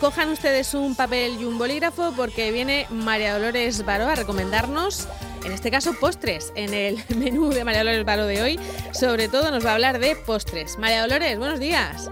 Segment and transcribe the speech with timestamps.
[0.00, 5.08] Cojan ustedes un papel y un bolígrafo porque viene María Dolores Baro a recomendarnos,
[5.44, 8.60] en este caso, postres en el menú de María Dolores Baro de hoy.
[8.92, 10.78] Sobre todo nos va a hablar de postres.
[10.78, 12.08] María Dolores, buenos días.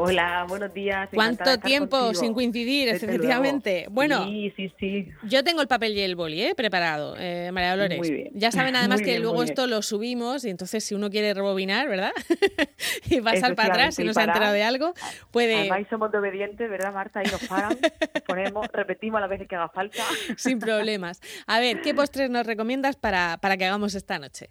[0.00, 1.08] Hola, buenos días.
[1.12, 3.88] ¿Cuánto tiempo sin coincidir, efectivamente?
[3.90, 5.08] Bueno, sí, sí, sí.
[5.24, 6.54] yo tengo el papel y el boli ¿eh?
[6.54, 7.98] preparado, eh, María Dolores.
[7.98, 8.30] Muy bien.
[8.32, 12.12] Ya saben además que luego esto lo subimos y entonces si uno quiere rebobinar, ¿verdad?
[13.10, 14.94] y pasar para atrás si no se ha enterado de algo,
[15.32, 15.56] puede...
[15.56, 17.20] Además somos obedientes, ¿verdad, Marta?
[17.24, 17.76] Y nos paran,
[18.24, 20.04] ponemos, repetimos a las veces que haga falta.
[20.36, 21.20] Sin problemas.
[21.48, 24.50] A ver, ¿qué postres nos recomiendas para, para que hagamos esta noche?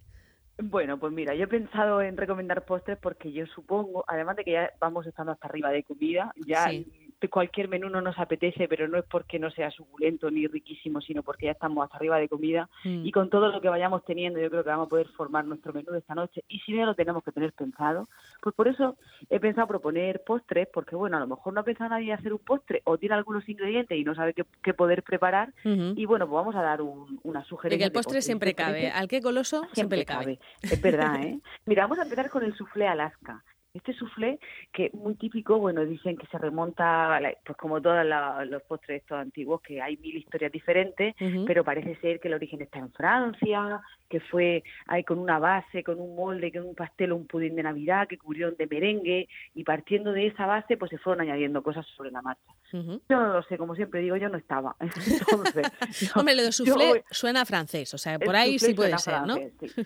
[0.60, 4.52] Bueno, pues mira, yo he pensado en recomendar postres porque yo supongo, además de que
[4.54, 6.72] ya vamos estando hasta arriba de comida, ya
[7.30, 11.24] cualquier menú no nos apetece, pero no es porque no sea suculento ni riquísimo, sino
[11.24, 13.06] porque ya estamos hasta arriba de comida mm.
[13.06, 15.74] y con todo lo que vayamos teniendo yo creo que vamos a poder formar nuestro
[15.74, 18.08] menú de esta noche y si no lo tenemos que tener pensado,
[18.42, 18.98] pues por eso
[19.30, 22.40] he pensado proponer postres, porque bueno, a lo mejor no ha pensado nadie hacer un
[22.40, 26.56] postre o tiene algunos ingredientes y no sabe qué, poder preparar y bueno, pues vamos
[26.56, 27.80] a dar una sugerencia.
[27.80, 30.40] que el postre, siempre cabe, al que goloso siempre, le cabe.
[30.62, 31.40] Es verdad, ¿eh?
[31.66, 33.44] Mira, vamos a empezar con el soufflé Alaska.
[33.78, 34.39] Este soufflé,
[34.73, 38.03] que muy típico, bueno, dicen que se remonta, pues como todos
[38.50, 42.61] los postres estos antiguos, que hay mil historias diferentes, pero parece ser que el origen
[42.61, 47.11] está en Francia, que fue ahí con una base, con un molde, con un pastel
[47.11, 50.89] o un pudín de Navidad que cubrieron de merengue y partiendo de esa base pues
[50.89, 52.41] se fueron añadiendo cosas sobre la marcha.
[52.72, 54.75] Yo no lo sé, como siempre digo, yo no estaba.
[56.16, 59.36] Hombre, lo de soufflé suena francés, o sea, por ahí sí puede ser, ¿no?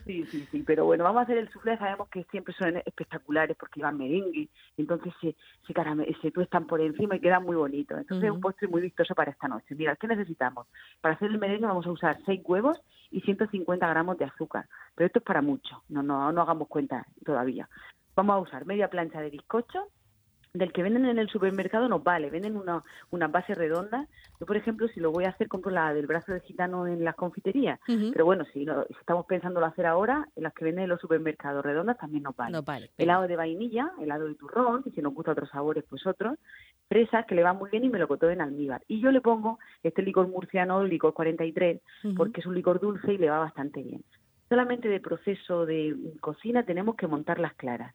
[0.05, 3.57] Sí, sí, sí, pero bueno, vamos a hacer el soufflé, sabemos que siempre son espectaculares
[3.59, 5.35] porque iban merengue, entonces se,
[5.67, 5.73] se,
[6.21, 7.97] se tuestan por encima y quedan muy bonitos.
[7.99, 9.75] Entonces es un postre muy vistoso para esta noche.
[9.75, 10.67] Mira, ¿qué necesitamos?
[11.01, 12.79] Para hacer el merengue vamos a usar seis huevos
[13.09, 14.67] y 150 gramos de azúcar.
[14.95, 17.67] Pero esto es para mucho, no, no, no hagamos cuenta todavía.
[18.15, 19.87] Vamos a usar media plancha de bizcocho,
[20.53, 24.07] del que venden en el supermercado nos vale, venden una, una base redonda.
[24.39, 27.03] Yo, por ejemplo, si lo voy a hacer, compro la del brazo de gitano en
[27.03, 27.79] las confiterías.
[27.85, 30.99] Pero bueno, si, no, si estamos pensando hacer ahora, en las que venden en los
[30.99, 32.59] supermercados redondas también nos vale.
[32.61, 36.37] vale helado de vainilla, helado de turrón, y si nos gusta otros sabores, pues otros.
[36.89, 38.81] Fresas, que le va muy bien y me lo cotó en almíbar.
[38.87, 41.79] Y yo le pongo este licor murciano, el licor 43,
[42.17, 44.03] porque es un licor dulce y le va bastante bien.
[44.49, 47.93] Solamente de proceso de cocina tenemos que montar las claras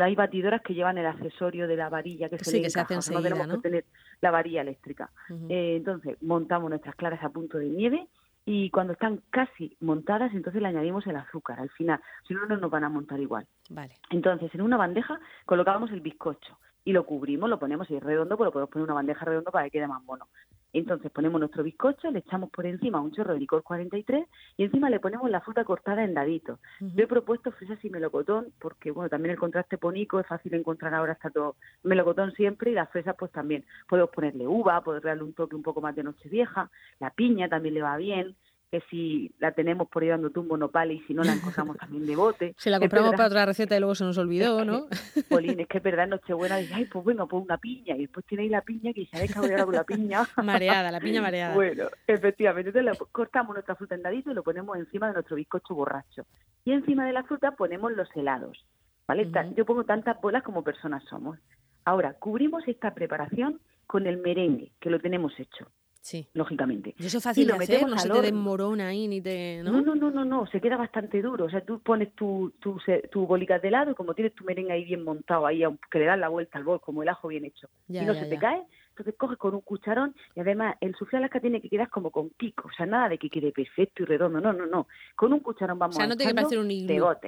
[0.00, 2.94] hay batidoras que llevan el accesorio de la varilla que se sí, que se hace
[2.94, 3.84] enseguida, no tenemos que tener
[4.20, 5.10] la varilla eléctrica.
[5.48, 8.08] Eh, entonces, montamos nuestras claras a punto de nieve
[8.46, 12.56] y cuando están casi montadas, entonces le añadimos el azúcar al final, si no, no
[12.56, 13.46] nos van a montar igual.
[13.70, 13.94] Vale.
[14.10, 18.46] Entonces, en una bandeja colocamos el bizcocho y lo cubrimos, lo ponemos, es redondo, pues
[18.46, 20.28] lo podemos poner en una bandeja redonda para que quede más mono.
[20.74, 24.26] Entonces ponemos nuestro bizcocho, le echamos por encima un chorro de licor 43
[24.56, 26.58] y encima le ponemos la fruta cortada en daditos.
[26.80, 30.92] Yo he propuesto fresas y melocotón porque, bueno, también el contraste ponico es fácil encontrar
[30.92, 33.64] ahora, está todo melocotón siempre y las fresas pues también.
[33.88, 36.68] Podemos ponerle uva, poder darle un toque un poco más de noche vieja,
[36.98, 38.34] la piña también le va bien,
[38.74, 42.06] que si la tenemos por ahí dando tumbo nopal y si no la encontramos también
[42.06, 42.54] de bote.
[42.64, 44.86] Si la compramos para otra receta y luego se nos olvidó, ¿no?
[45.28, 47.94] Polín, es que es verdad, Nochebuena dice, ay, pues bueno, pues una piña.
[47.94, 50.22] Y después tenéis la piña que sabéis que ahora con la piña.
[50.42, 51.54] Mareada, la piña mareada.
[51.54, 52.70] Bueno, efectivamente.
[52.76, 56.26] Entonces cortamos nuestra fruta en dadito y lo ponemos encima de nuestro bizcocho borracho.
[56.64, 58.66] Y encima de la fruta ponemos los helados.
[59.06, 59.30] ¿Vale?
[59.56, 61.38] Yo pongo tantas bolas como personas somos.
[61.84, 65.68] Ahora, cubrimos esta preparación con el merengue, que lo tenemos hecho.
[66.04, 66.28] Sí.
[66.34, 66.94] Lógicamente.
[66.98, 69.62] Y eso es fácil de hacer, no se te desmorona ahí ni te...
[69.64, 69.80] ¿no?
[69.80, 69.94] ¿no?
[69.94, 71.46] no, no, no, se queda bastante duro.
[71.46, 72.78] O sea, tú pones tu, tu,
[73.10, 76.04] tu bolitas de lado y como tienes tu merengue ahí bien montado, ahí que le
[76.04, 78.62] das la vuelta al bol, como el ajo bien hecho, y no se te cae,
[78.94, 82.30] entonces coges con un cucharón y además el suflé Alaska tiene que quedar como con
[82.30, 84.86] pico, o sea, nada de que quede perfecto y redondo, no, no, no.
[85.16, 86.68] Con un cucharón vamos a O sea, no tiene que parecer un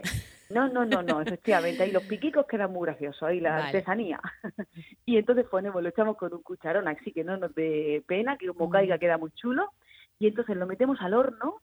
[0.48, 4.20] No, no, no, no, efectivamente, ahí los piquicos quedan muy graciosos, ahí la artesanía.
[5.04, 8.46] y entonces ponemos, lo echamos con un cucharón, así que no nos dé pena, que
[8.46, 9.72] como caiga queda muy chulo,
[10.20, 11.62] y entonces lo metemos al horno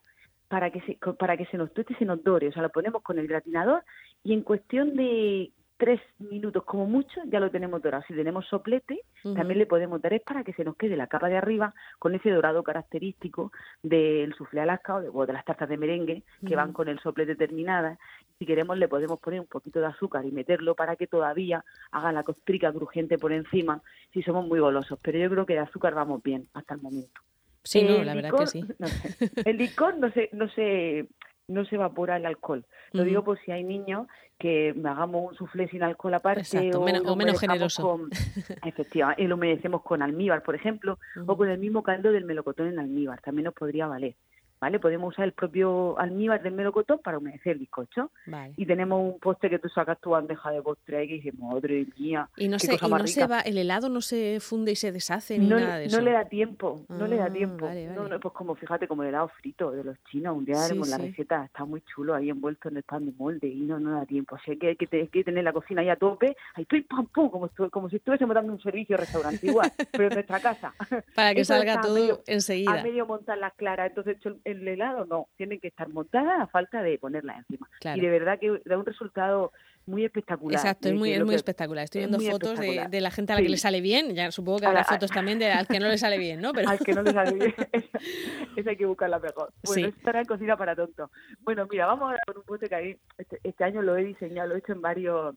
[0.50, 2.70] para que se, para que se nos tueste y se nos dore, o sea, lo
[2.72, 3.86] ponemos con el gratinador
[4.22, 8.04] y en cuestión de tres minutos como mucho ya lo tenemos dorado.
[8.08, 9.02] Si tenemos soplete,
[9.36, 12.16] también le podemos dar es para que se nos quede la capa de arriba con
[12.16, 16.88] ese dorado característico del soufflé Alaska o de, las tartas de merengue que van con
[16.88, 17.98] el soplete terminada.
[18.38, 22.12] Si queremos le podemos poner un poquito de azúcar y meterlo para que todavía haga
[22.12, 23.82] la costrica crujiente por encima
[24.14, 25.00] si somos muy golosos.
[25.02, 27.22] Pero yo creo que de azúcar vamos bien hasta el momento.
[27.64, 28.66] Sí, no, la verdad que sí.
[29.46, 31.08] El licor no se, no se
[31.48, 32.66] no se evapora el alcohol.
[32.92, 34.08] Lo digo por si hay niños
[34.40, 38.00] que hagamos un suflé sin alcohol aparte o, menos, generoso.
[38.66, 42.68] efectivamente, y lo humedecemos con almíbar, por ejemplo, o con el mismo caldo del melocotón
[42.68, 44.16] en almíbar, también nos podría valer.
[44.64, 44.80] ¿Vale?
[44.80, 48.12] Podemos usar el propio almíbar del melocotón para humedecer el bizcocho.
[48.56, 52.30] Y tenemos un postre que tú sacas tu bandeja de postre que dices, madre mía.
[52.38, 55.48] Y no, se, no se va, el helado no se funde y se deshace ni
[55.48, 55.98] nada de eso.
[55.98, 57.70] No le da tiempo, no le da ah, tiempo.
[57.94, 60.88] No, no, pues como fíjate, como el helado frito de los chinos, un día haremos
[60.88, 64.00] la receta, está muy chulo ahí envuelto en el pan de molde y no, no
[64.00, 64.38] da tiempo.
[64.38, 67.30] Así que hay que, que tener la cocina ahí a tope, ahí estoy pam, pum,
[67.30, 70.74] como, como si estuviésemos dando un servicio restaurante igual, pero en nuestra casa.
[71.16, 72.80] Para que salga todo enseguida.
[72.80, 76.82] A medio montar las claras, entonces el helado no, tienen que estar montadas a falta
[76.82, 77.70] de ponerlas encima.
[77.96, 79.52] Y de verdad que da un resultado
[79.86, 80.60] muy espectacular.
[80.60, 81.84] Exacto, es muy, es muy espectacular.
[81.84, 84.66] Estoy viendo fotos de, la gente a la que le sale bien, ya supongo que
[84.66, 86.54] habrá fotos también de al que no le sale bien, ¿no?
[86.54, 86.70] Pero...
[86.74, 87.54] Al que no le sale bien,
[88.56, 89.52] esa, hay que buscarla mejor.
[89.64, 89.94] Bueno, sí.
[89.98, 91.12] estará en cocina para tonto.
[91.42, 94.50] Bueno, mira, vamos ahora con un punto que ahí, este, este, año lo he diseñado,
[94.50, 95.36] lo he hecho en varios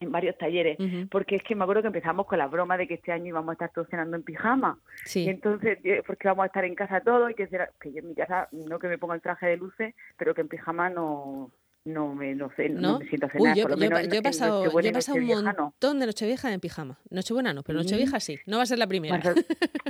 [0.00, 0.76] en varios talleres,
[1.10, 3.50] porque es que me acuerdo que empezamos con la broma de que este año íbamos
[3.50, 4.78] a estar todos cenando en pijama.
[5.04, 5.24] Sí.
[5.24, 8.00] Y entonces, eh, porque vamos a estar en casa todos y que, será, que yo
[8.00, 10.90] en mi casa, no que me ponga el traje de luces, pero que en pijama
[10.90, 11.50] no,
[11.86, 12.98] no me, no sé, ¿No?
[12.98, 13.52] me siento a cenar.
[13.52, 16.52] Uy, yo, por lo menos yo, he pasado, yo he pasado un montón de Nochevieja
[16.52, 16.98] en pijama.
[17.10, 18.38] Nochebuena no, pero Nochevieja sí.
[18.46, 19.20] No va a ser la primera.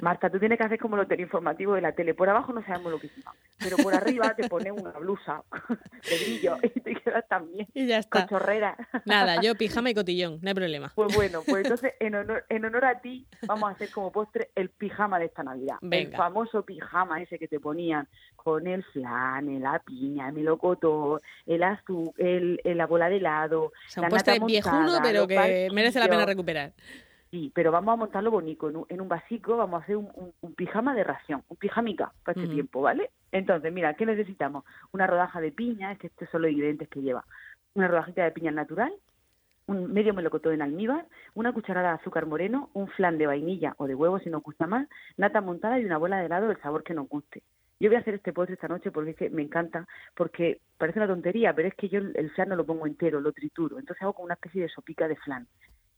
[0.03, 2.15] Marta, tú tienes que hacer como lo informativo de la tele.
[2.15, 5.43] Por abajo no sabemos lo que hicimos, pero por arriba te pones una blusa
[6.11, 7.67] de brillo y te quedas también.
[7.73, 8.29] Y ya está.
[9.07, 10.93] Nada, yo pijama y cotillón, no hay problema.
[10.95, 14.51] Pues bueno, pues entonces en honor, en honor a ti vamos a hacer como postre
[14.55, 15.77] el pijama de esta Navidad.
[15.83, 18.07] El famoso pijama ese que te ponían
[18.37, 23.73] con el flan, la piña, el melocotón, el azul, el, la bola de helado, o
[23.87, 26.73] sea, la nata viejuno, pero que merece la pena recuperar.
[27.31, 28.71] Sí, pero vamos a montarlo bonito.
[28.71, 32.13] En un, en un vasico vamos a hacer un, un, pijama de ración, un pijamica
[32.25, 33.11] para este tiempo, ¿vale?
[33.33, 34.65] Entonces, mira, ¿qué necesitamos?
[34.93, 37.25] Una rodaja de piña, es que estos son los ingredientes que lleva.
[37.75, 38.93] Una rodajita de piña natural,
[39.67, 43.87] un medio melocotón en almíbar, una cucharada de azúcar moreno, un flan de vainilla o
[43.87, 46.85] de huevo si nos gusta más, nata montada y una bola de helado del sabor
[46.85, 47.43] que nos guste.
[47.79, 50.99] Yo voy a hacer este postre esta noche porque es que me encanta, porque parece
[50.99, 54.03] una tontería, pero es que yo el flan no lo pongo entero, lo trituro, entonces
[54.03, 55.47] hago como una especie de sopica de flan.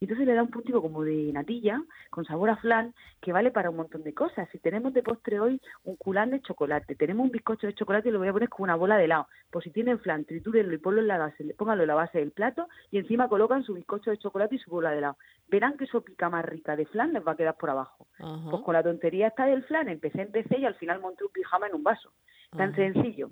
[0.00, 3.50] Y entonces le da un puntito como de natilla, con sabor a flan, que vale
[3.50, 4.49] para un montón de cosas.
[4.53, 8.12] Si tenemos de postre hoy un culán de chocolate, tenemos un bizcocho de chocolate y
[8.12, 9.27] lo voy a poner como una bola de helado.
[9.50, 12.31] Pues si tienen flan, tritúrenlo y ponlo en la base, pónganlo en la base del
[12.31, 15.17] plato y encima colocan su bizcocho de chocolate y su bola de helado.
[15.49, 18.06] Verán que eso pica más rica de flan les va a quedar por abajo.
[18.19, 21.67] Pues con la tontería esta del flan, empecé, empecé y al final monté un pijama
[21.67, 22.12] en un vaso.
[22.56, 23.31] Tan sencillo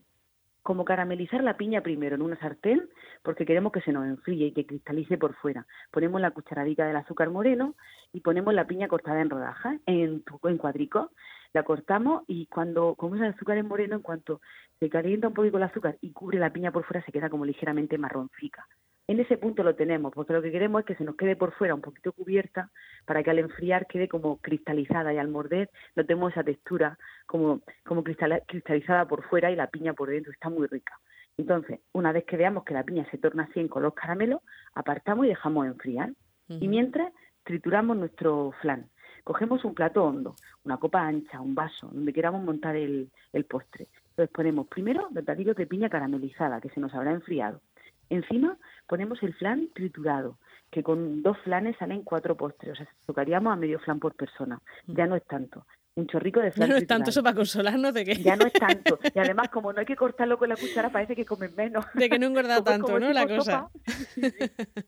[0.67, 2.89] como caramelizar la piña primero en una sartén,
[3.23, 5.65] porque queremos que se nos enfríe y que cristalice por fuera.
[5.93, 7.77] Ponemos la cucharadita del azúcar moreno
[8.13, 11.11] y ponemos la piña cortada en rodajas, en, en cuadricos.
[11.53, 14.41] La cortamos y cuando, como es el azúcar en moreno, en cuanto
[14.81, 17.45] se calienta un poquito el azúcar y cubre la piña por fuera, se queda como
[17.45, 18.67] ligeramente marroncica
[19.09, 21.53] en ese punto lo tenemos, porque lo que queremos es que se nos quede por
[21.53, 22.71] fuera un poquito cubierta
[23.05, 27.61] para que al enfriar quede como cristalizada y al morder no tenemos esa textura como,
[27.85, 30.99] como cristalizada por fuera y la piña por dentro, está muy rica.
[31.37, 34.43] Entonces, una vez que veamos que la piña se torna así en color caramelo,
[34.75, 36.13] apartamos y dejamos enfriar.
[36.49, 37.13] Y mientras,
[37.45, 38.89] trituramos nuestro flan.
[39.23, 43.89] Cogemos un plato hondo, una copa ancha, un vaso, donde queramos montar el, el postre.
[44.11, 47.61] Entonces ponemos primero los dadillos de piña caramelizada, que se nos habrá enfriado.
[48.11, 48.57] Encima
[48.87, 50.39] ponemos el flan triturado,
[50.71, 52.73] que con dos flanes salen cuatro postres.
[52.73, 54.61] O sea, tocaríamos a medio flan por persona.
[54.87, 55.67] Ya no es tanto.
[55.97, 56.69] Un chorrico de flan.
[56.69, 58.17] Ya no es tanto eso para consolarnos de que.
[58.17, 58.99] Ya no es tanto.
[59.15, 61.87] Y además, como no hay que cortarlo con la cuchara, parece que comen menos.
[61.95, 63.13] De que no engorda tanto, ¿no?
[63.15, 63.71] La cosa.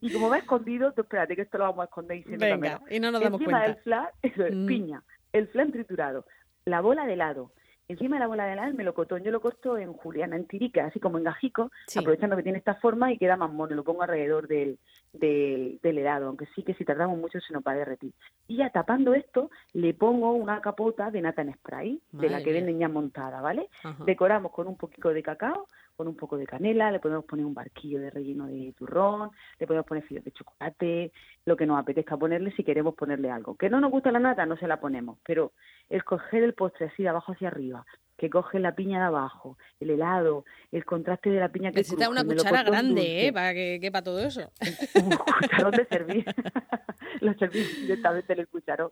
[0.03, 2.83] Y como va escondido, tú espérate que esto lo vamos a esconder y se Venga,
[2.91, 3.75] y no nos damos Encima cuenta.
[3.75, 4.67] del flan, eso es, mm.
[4.67, 6.27] piña, el flan triturado,
[6.67, 7.53] la bola de helado,
[7.89, 11.01] Encima de la bola de el melocotón yo lo corto en juliana, en tirica, así
[11.01, 13.75] como en gajico, aprovechando que tiene esta forma y queda más mono.
[13.75, 14.79] Lo pongo alrededor del,
[15.15, 18.13] del, helado, aunque sí que si tardamos mucho se nos va a derretir.
[18.47, 22.53] Y ya tapando esto, le pongo una capota de nata en spray, de la que
[22.53, 23.71] venden ya montada, ¿vale?
[24.05, 25.67] Decoramos con un poquito de cacao,
[25.99, 29.67] con un poco de canela, le podemos poner un barquillo de relleno de turrón, le
[29.67, 31.13] podemos poner fideos de chocolate,
[31.45, 33.57] lo que nos apetezca ponerle si queremos ponerle algo.
[33.57, 35.51] Que no nos gusta la nata, no se la ponemos, pero
[35.89, 37.85] escoger el postre así de abajo hacia arriba,
[38.17, 42.09] que coge la piña de abajo, el helado, el contraste de la piña que Necesita
[42.09, 43.33] una cuchara grande, ¿eh?
[43.33, 44.53] Para que quepa todo eso.
[45.03, 46.25] Un cucharón de servir.
[47.23, 48.91] lo serví directamente en el cucharón.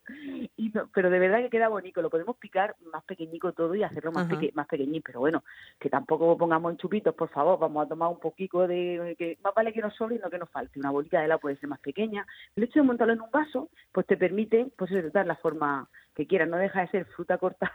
[0.57, 2.03] Y pero de verdad que queda bonito.
[2.03, 5.05] Lo podemos picar más pequeñico todo y hacerlo más, peque, más pequeñito.
[5.07, 5.45] Pero bueno,
[5.79, 7.59] que tampoco pongamos en chupitos, por favor.
[7.59, 9.15] Vamos a tomar un poquito de...
[9.19, 10.79] que Más vale que nos sobre y no que nos falte.
[10.79, 12.27] Una bolita de helado puede ser más pequeña.
[12.55, 16.27] El hecho de montarlo en un vaso, pues te permite pues dar la forma que
[16.27, 17.73] quieras, no deja de ser fruta cortada.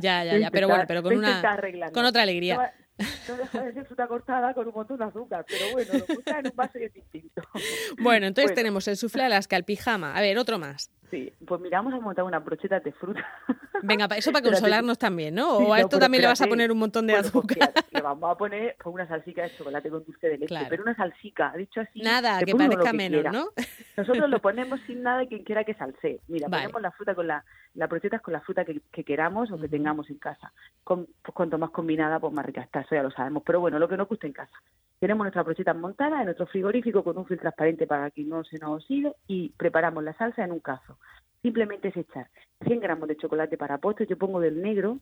[0.00, 1.42] Ya, ya, ya, pero bueno, pero con una
[1.92, 2.72] con otra alegría.
[2.98, 6.38] No deja de ser fruta cortada con un montón de azúcar, pero bueno, lo gusta
[6.38, 7.42] en un vaso y es distinto.
[7.98, 10.14] Bueno, entonces tenemos el soufflé Alaska, el pijama.
[10.14, 10.90] A ver, otro más.
[11.10, 13.24] Sí, pues miramos a montar una brocheta de fruta.
[13.82, 15.58] Venga, eso para consolarnos también, ¿no?
[15.58, 17.72] O a esto también le vas a poner un montón de pues azúcar.
[18.06, 21.52] Vamos a poner pues, una salsica de chocolate con dulce de leche, pero una salsica,
[21.56, 22.00] dicho así.
[22.00, 23.48] Nada, que parezca menos, ¿no?
[23.96, 26.20] Nosotros lo ponemos sin nada quien quiera que salse.
[26.28, 27.44] Mira, ponemos la fruta con la,
[27.74, 30.52] la brocheta con la fruta que, queramos o que tengamos en casa.
[30.84, 33.42] Con, pues, cuanto más combinada, pues más rica está, eso ya lo sabemos.
[33.44, 34.56] Pero bueno, lo que nos guste en casa.
[34.98, 38.58] Tenemos nuestra brocheta montada en nuestro frigorífico con un film transparente para que no se
[38.58, 40.98] nos oxide y preparamos la salsa en un cazo.
[41.42, 42.28] Simplemente es echar
[42.64, 44.98] 100 gramos de chocolate para postre, yo pongo del negro,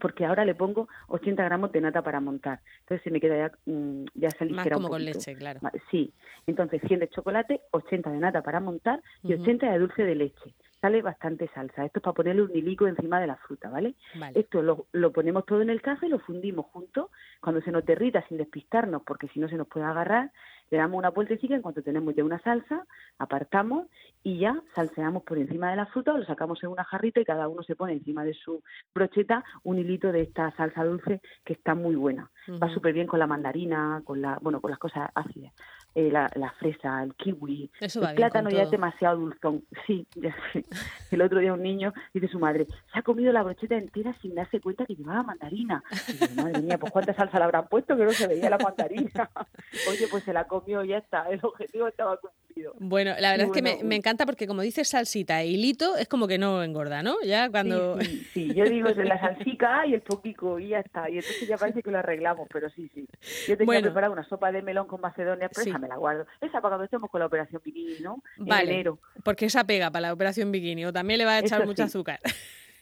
[0.00, 2.60] porque ahora le pongo 80 gramos de nata para montar.
[2.80, 5.60] Entonces se me queda ya, mm, ya se Más como con leche, claro.
[5.90, 6.12] Sí,
[6.46, 10.54] entonces 100 de chocolate, 80 de nata para montar y 80 de dulce de leche
[10.82, 11.84] sale bastante salsa.
[11.84, 13.94] Esto es para ponerle un hilico encima de la fruta, ¿vale?
[14.34, 17.08] Esto lo, lo, ponemos todo en el cazo y lo fundimos juntos.
[17.40, 20.32] Cuando se nos derrita, sin despistarnos, porque si no se nos puede agarrar,
[20.72, 22.86] le damos una vueltecita en cuanto tenemos ya una salsa,
[23.18, 23.88] apartamos
[24.22, 27.46] y ya salseamos por encima de la fruta, lo sacamos en una jarrita y cada
[27.46, 28.62] uno se pone encima de su
[28.94, 32.30] brocheta un hilito de esta salsa dulce que está muy buena.
[32.60, 35.52] Va súper bien con la mandarina, con la, bueno, con las cosas ácidas.
[35.94, 39.62] Eh, la, fresa, el kiwi, el plátano ya es demasiado dulzón.
[39.86, 40.64] Sí, ya sé.
[41.10, 44.34] El otro día un niño dice su madre, se ha comido la brocheta entera sin
[44.34, 45.82] darse cuenta que llevaba mandarina.
[46.08, 49.30] Y madre mía, pues cuánta salsa le habrán puesto que no se veía la mandarina.
[49.90, 52.42] Oye, pues se la comió y ya está, el objetivo estaba cumplido.
[52.78, 56.08] Bueno, la verdad es que me, me, encanta porque como dices salsita e hilito, es
[56.08, 57.16] como que no engorda, ¿no?
[57.24, 57.98] Ya cuando...
[58.32, 61.08] Sí, yo digo la salsica y el poquico y ya está.
[61.08, 63.06] Y entonces ya parece que lo arreglamos, pero sí, sí.
[63.48, 63.82] Yo tenía bueno.
[63.82, 66.26] preparado una sopa de melón con macedonia, pero me la guardo.
[66.40, 68.22] Esa para cuando estemos con la operación bikini, ¿no?
[68.38, 68.84] vale,
[69.24, 72.20] porque esa pega para la operación bikini o también le va a echar mucho azúcar.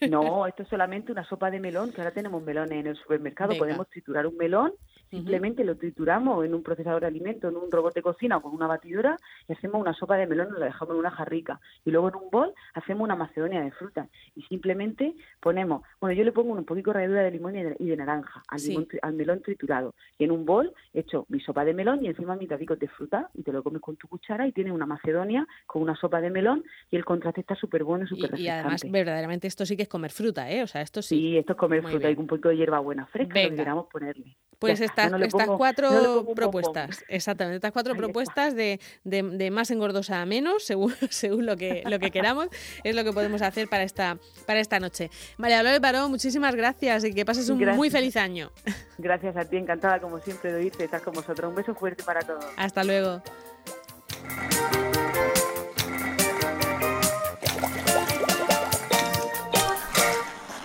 [0.08, 3.56] No, esto es solamente una sopa de melón, que ahora tenemos melones en el supermercado.
[3.56, 4.72] Podemos triturar un melón
[5.10, 8.54] Simplemente lo trituramos en un procesador de alimentos, en un robot de cocina o con
[8.54, 9.16] una batidora
[9.48, 11.60] y hacemos una sopa de melón y la dejamos en una jarrica.
[11.84, 14.08] Y luego en un bol hacemos una macedonia de fruta.
[14.36, 17.96] Y simplemente ponemos, bueno, yo le pongo un poquito de ralladura de limón y de,
[17.96, 19.94] naranja al, melón triturado.
[20.16, 23.30] Y en un bol hecho mi sopa de melón y encima mis dadicos de fruta
[23.34, 26.30] y te lo comes con tu cuchara y tienes una macedonia con una sopa de
[26.30, 29.82] melón y el contraste está súper bueno y súper Y además, verdaderamente esto sí que
[29.82, 30.62] es comer fruta, ¿eh?
[30.62, 31.16] O sea, esto sí.
[31.16, 34.36] Sí, esto es comer fruta y un poquito de hierba buena fresca que queramos ponerle.
[34.60, 40.64] Pues estas, estas cuatro propuestas, exactamente, estas cuatro propuestas de, de, más engordosa a menos,
[40.64, 42.48] según, según lo que lo que queramos,
[42.84, 45.10] es lo que podemos hacer para esta, para esta noche.
[45.38, 48.52] María Dolores Barón, muchísimas gracias y que pases un muy feliz año.
[48.98, 51.48] Gracias a ti, encantada como siempre de oírte, estás con vosotros.
[51.48, 52.44] Un beso fuerte para todos.
[52.58, 53.22] Hasta luego.